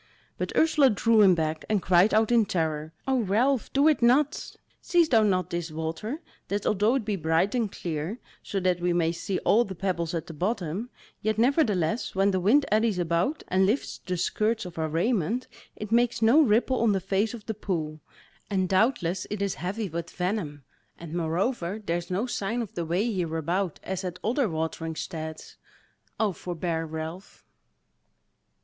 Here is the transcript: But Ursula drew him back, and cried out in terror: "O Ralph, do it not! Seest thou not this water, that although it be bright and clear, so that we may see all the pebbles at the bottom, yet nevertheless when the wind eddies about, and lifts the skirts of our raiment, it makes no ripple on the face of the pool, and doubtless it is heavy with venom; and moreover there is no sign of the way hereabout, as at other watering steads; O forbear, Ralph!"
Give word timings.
But 0.39 0.51
Ursula 0.57 0.89
drew 0.89 1.21
him 1.21 1.35
back, 1.35 1.63
and 1.69 1.79
cried 1.79 2.11
out 2.11 2.31
in 2.31 2.47
terror: 2.47 2.91
"O 3.07 3.19
Ralph, 3.19 3.71
do 3.71 3.87
it 3.87 4.01
not! 4.01 4.55
Seest 4.81 5.11
thou 5.11 5.21
not 5.21 5.51
this 5.51 5.69
water, 5.69 6.21
that 6.47 6.65
although 6.65 6.95
it 6.95 7.05
be 7.05 7.15
bright 7.15 7.53
and 7.53 7.71
clear, 7.71 8.17
so 8.41 8.59
that 8.61 8.81
we 8.81 8.93
may 8.93 9.11
see 9.11 9.37
all 9.45 9.63
the 9.63 9.75
pebbles 9.75 10.15
at 10.15 10.25
the 10.25 10.33
bottom, 10.33 10.89
yet 11.21 11.37
nevertheless 11.37 12.15
when 12.15 12.31
the 12.31 12.39
wind 12.39 12.65
eddies 12.71 12.97
about, 12.97 13.43
and 13.47 13.67
lifts 13.67 13.99
the 13.99 14.17
skirts 14.17 14.65
of 14.65 14.79
our 14.79 14.89
raiment, 14.89 15.47
it 15.75 15.91
makes 15.91 16.19
no 16.19 16.41
ripple 16.41 16.81
on 16.81 16.93
the 16.93 16.99
face 16.99 17.35
of 17.35 17.45
the 17.45 17.53
pool, 17.53 17.99
and 18.49 18.67
doubtless 18.69 19.27
it 19.29 19.39
is 19.39 19.53
heavy 19.53 19.87
with 19.87 20.09
venom; 20.09 20.63
and 20.97 21.13
moreover 21.13 21.79
there 21.85 21.97
is 21.97 22.09
no 22.09 22.25
sign 22.25 22.63
of 22.63 22.73
the 22.73 22.85
way 22.85 23.05
hereabout, 23.13 23.79
as 23.83 24.03
at 24.03 24.17
other 24.23 24.49
watering 24.49 24.95
steads; 24.95 25.57
O 26.19 26.31
forbear, 26.31 26.87
Ralph!" 26.87 27.45